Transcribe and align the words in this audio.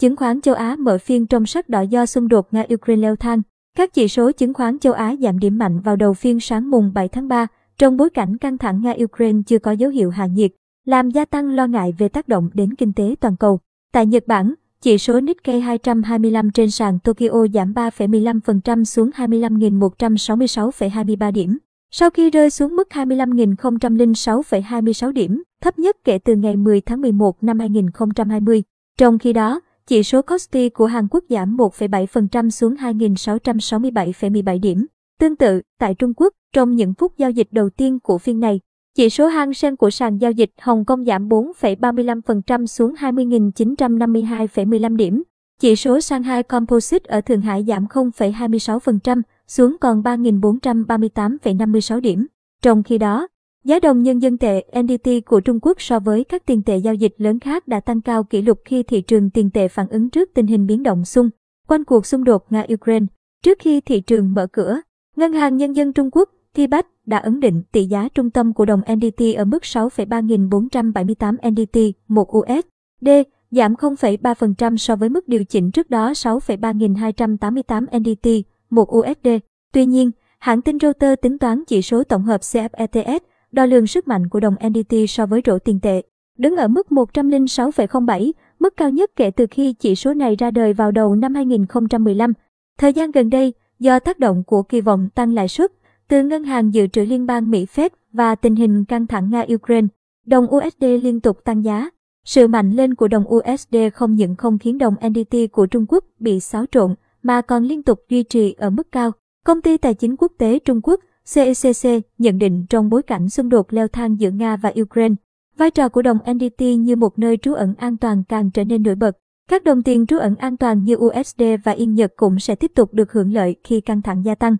Chứng 0.00 0.16
khoán 0.16 0.40
châu 0.40 0.54
Á 0.54 0.76
mở 0.78 0.98
phiên 0.98 1.26
trong 1.26 1.46
sắc 1.46 1.68
đỏ 1.68 1.80
do 1.80 2.06
xung 2.06 2.28
đột 2.28 2.48
Nga-Ukraine 2.52 3.00
leo 3.00 3.16
thang. 3.16 3.42
Các 3.76 3.94
chỉ 3.94 4.08
số 4.08 4.32
chứng 4.32 4.54
khoán 4.54 4.78
châu 4.78 4.92
Á 4.92 5.14
giảm 5.20 5.38
điểm 5.38 5.58
mạnh 5.58 5.80
vào 5.80 5.96
đầu 5.96 6.14
phiên 6.14 6.40
sáng 6.40 6.70
mùng 6.70 6.92
7 6.94 7.08
tháng 7.08 7.28
3, 7.28 7.46
trong 7.78 7.96
bối 7.96 8.10
cảnh 8.10 8.36
căng 8.36 8.58
thẳng 8.58 8.82
Nga-Ukraine 8.82 9.42
chưa 9.46 9.58
có 9.58 9.72
dấu 9.72 9.90
hiệu 9.90 10.10
hạ 10.10 10.26
nhiệt, 10.26 10.50
làm 10.84 11.10
gia 11.10 11.24
tăng 11.24 11.50
lo 11.50 11.66
ngại 11.66 11.94
về 11.98 12.08
tác 12.08 12.28
động 12.28 12.50
đến 12.54 12.74
kinh 12.74 12.92
tế 12.92 13.14
toàn 13.20 13.36
cầu. 13.36 13.58
Tại 13.92 14.06
Nhật 14.06 14.26
Bản, 14.26 14.54
chỉ 14.80 14.98
số 14.98 15.20
Nikkei 15.20 15.60
225 15.60 16.50
trên 16.50 16.70
sàn 16.70 16.98
Tokyo 16.98 17.46
giảm 17.54 17.72
3,15% 17.72 18.84
xuống 18.84 19.10
25.166,23 19.10 21.32
điểm. 21.32 21.58
Sau 21.90 22.10
khi 22.10 22.30
rơi 22.30 22.50
xuống 22.50 22.76
mức 22.76 22.88
25.006,26 22.90 25.12
điểm, 25.12 25.42
thấp 25.62 25.78
nhất 25.78 25.96
kể 26.04 26.18
từ 26.18 26.36
ngày 26.36 26.56
10 26.56 26.80
tháng 26.80 27.00
11 27.00 27.44
năm 27.44 27.58
2020. 27.58 28.62
Trong 28.98 29.18
khi 29.18 29.32
đó, 29.32 29.60
chỉ 29.90 30.02
số 30.02 30.22
Kospi 30.22 30.68
của 30.68 30.86
Hàn 30.86 31.06
Quốc 31.10 31.24
giảm 31.28 31.56
1,7% 31.56 32.50
xuống 32.50 32.74
2.667,17 32.74 34.60
điểm. 34.60 34.86
Tương 35.20 35.36
tự, 35.36 35.60
tại 35.78 35.94
Trung 35.94 36.12
Quốc, 36.16 36.34
trong 36.52 36.76
những 36.76 36.94
phút 36.94 37.16
giao 37.16 37.30
dịch 37.30 37.48
đầu 37.50 37.70
tiên 37.70 38.00
của 38.00 38.18
phiên 38.18 38.40
này, 38.40 38.60
chỉ 38.94 39.10
số 39.10 39.26
Hang 39.26 39.54
Seng 39.54 39.76
của 39.76 39.90
sàn 39.90 40.18
giao 40.18 40.32
dịch 40.32 40.50
Hồng 40.60 40.84
Kông 40.84 41.04
giảm 41.04 41.28
4,35% 41.28 42.66
xuống 42.66 42.94
20.952,15 42.94 44.96
điểm. 44.96 45.22
Chỉ 45.60 45.76
số 45.76 46.00
Shanghai 46.00 46.42
Composite 46.42 47.08
ở 47.08 47.20
Thượng 47.20 47.40
Hải 47.40 47.64
giảm 47.68 47.86
0,26% 47.86 49.22
xuống 49.46 49.76
còn 49.80 50.02
3.438,56 50.02 52.00
điểm. 52.00 52.26
Trong 52.62 52.82
khi 52.82 52.98
đó, 52.98 53.28
giá 53.64 53.80
đồng 53.80 54.02
nhân 54.02 54.22
dân 54.22 54.38
tệ 54.38 54.64
NDT 54.82 55.10
của 55.26 55.40
Trung 55.40 55.58
Quốc 55.62 55.80
so 55.80 56.00
với 56.00 56.24
các 56.24 56.46
tiền 56.46 56.62
tệ 56.62 56.76
giao 56.76 56.94
dịch 56.94 57.14
lớn 57.18 57.40
khác 57.40 57.68
đã 57.68 57.80
tăng 57.80 58.00
cao 58.00 58.24
kỷ 58.24 58.42
lục 58.42 58.58
khi 58.64 58.82
thị 58.82 59.00
trường 59.00 59.30
tiền 59.30 59.50
tệ 59.50 59.68
phản 59.68 59.88
ứng 59.88 60.10
trước 60.10 60.30
tình 60.34 60.46
hình 60.46 60.66
biến 60.66 60.82
động 60.82 61.04
xung 61.04 61.30
quanh 61.68 61.84
cuộc 61.84 62.06
xung 62.06 62.24
đột 62.24 62.46
Nga-Ukraine. 62.50 63.06
Trước 63.42 63.58
khi 63.58 63.80
thị 63.80 64.00
trường 64.00 64.32
mở 64.34 64.46
cửa, 64.46 64.80
Ngân 65.16 65.32
hàng 65.32 65.56
Nhân 65.56 65.76
dân 65.76 65.92
Trung 65.92 66.10
Quốc 66.12 66.28
TBAC 66.54 66.86
đã 67.06 67.18
ấn 67.18 67.40
định 67.40 67.62
tỷ 67.72 67.84
giá 67.84 68.08
trung 68.14 68.30
tâm 68.30 68.52
của 68.52 68.64
đồng 68.64 68.80
NDT 68.92 69.22
ở 69.36 69.44
mức 69.44 69.62
6,3478 69.62 71.36
NDT/1 71.36 72.38
USD, 72.38 73.08
giảm 73.50 73.74
0,3% 73.74 74.76
so 74.76 74.96
với 74.96 75.08
mức 75.08 75.28
điều 75.28 75.44
chỉnh 75.44 75.70
trước 75.70 75.90
đó 75.90 76.12
6,3288 76.12 77.86
NDT/1 77.86 78.98
USD. 78.98 79.28
Tuy 79.72 79.86
nhiên, 79.86 80.10
hãng 80.38 80.62
tin 80.62 80.78
Reuters 80.78 81.22
tính 81.22 81.38
toán 81.38 81.64
chỉ 81.66 81.82
số 81.82 82.04
tổng 82.04 82.22
hợp 82.22 82.40
CFETS, 82.40 83.20
đo 83.52 83.66
lường 83.66 83.86
sức 83.86 84.08
mạnh 84.08 84.28
của 84.28 84.40
đồng 84.40 84.54
NDT 84.68 84.94
so 85.08 85.26
với 85.26 85.40
rổ 85.46 85.58
tiền 85.58 85.80
tệ, 85.80 86.02
đứng 86.38 86.56
ở 86.56 86.68
mức 86.68 86.86
106,07, 86.90 88.32
mức 88.58 88.76
cao 88.76 88.90
nhất 88.90 89.10
kể 89.16 89.30
từ 89.30 89.46
khi 89.50 89.72
chỉ 89.72 89.94
số 89.94 90.14
này 90.14 90.36
ra 90.36 90.50
đời 90.50 90.72
vào 90.72 90.90
đầu 90.90 91.16
năm 91.16 91.34
2015. 91.34 92.32
Thời 92.78 92.92
gian 92.92 93.10
gần 93.10 93.30
đây, 93.30 93.52
do 93.78 93.98
tác 93.98 94.18
động 94.18 94.42
của 94.46 94.62
kỳ 94.62 94.80
vọng 94.80 95.08
tăng 95.14 95.34
lãi 95.34 95.48
suất 95.48 95.72
từ 96.08 96.22
Ngân 96.22 96.44
hàng 96.44 96.74
Dự 96.74 96.86
trữ 96.86 97.04
Liên 97.04 97.26
bang 97.26 97.50
Mỹ 97.50 97.64
Fed 97.64 97.88
và 98.12 98.34
tình 98.34 98.56
hình 98.56 98.84
căng 98.84 99.06
thẳng 99.06 99.30
Nga-Ukraine, 99.30 99.86
đồng 100.26 100.54
USD 100.54 100.84
liên 101.02 101.20
tục 101.20 101.44
tăng 101.44 101.64
giá. 101.64 101.90
Sự 102.24 102.46
mạnh 102.46 102.72
lên 102.72 102.94
của 102.94 103.08
đồng 103.08 103.24
USD 103.34 103.76
không 103.94 104.14
những 104.14 104.36
không 104.36 104.58
khiến 104.58 104.78
đồng 104.78 104.94
NDT 105.08 105.36
của 105.52 105.66
Trung 105.66 105.86
Quốc 105.88 106.04
bị 106.18 106.40
xáo 106.40 106.64
trộn, 106.72 106.94
mà 107.22 107.40
còn 107.40 107.64
liên 107.64 107.82
tục 107.82 108.00
duy 108.08 108.22
trì 108.22 108.54
ở 108.58 108.70
mức 108.70 108.92
cao. 108.92 109.12
Công 109.44 109.62
ty 109.62 109.76
Tài 109.76 109.94
chính 109.94 110.16
Quốc 110.16 110.32
tế 110.38 110.58
Trung 110.58 110.80
Quốc 110.82 111.00
CECC 111.34 112.02
nhận 112.18 112.38
định 112.38 112.66
trong 112.68 112.88
bối 112.88 113.02
cảnh 113.02 113.28
xung 113.28 113.48
đột 113.48 113.72
leo 113.72 113.88
thang 113.88 114.20
giữa 114.20 114.30
Nga 114.30 114.56
và 114.56 114.72
Ukraine, 114.80 115.14
vai 115.56 115.70
trò 115.70 115.88
của 115.88 116.02
đồng 116.02 116.18
NDT 116.32 116.60
như 116.60 116.96
một 116.96 117.18
nơi 117.18 117.36
trú 117.36 117.54
ẩn 117.54 117.74
an 117.74 117.96
toàn 117.96 118.24
càng 118.28 118.50
trở 118.50 118.64
nên 118.64 118.82
nổi 118.82 118.94
bật. 118.94 119.16
Các 119.50 119.64
đồng 119.64 119.82
tiền 119.82 120.06
trú 120.06 120.18
ẩn 120.18 120.34
an 120.36 120.56
toàn 120.56 120.84
như 120.84 120.96
USD 120.96 121.42
và 121.64 121.72
Yên 121.72 121.94
Nhật 121.94 122.12
cũng 122.16 122.38
sẽ 122.38 122.54
tiếp 122.54 122.72
tục 122.74 122.94
được 122.94 123.12
hưởng 123.12 123.32
lợi 123.32 123.56
khi 123.64 123.80
căng 123.80 124.02
thẳng 124.02 124.24
gia 124.24 124.34
tăng. 124.34 124.56